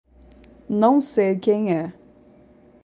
[0.67, 1.93] Não sei quem é.